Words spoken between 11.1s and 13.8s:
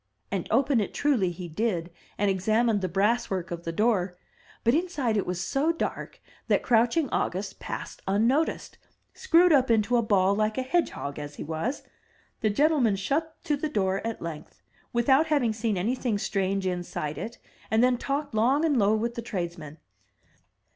as he was. The gentleman shut to the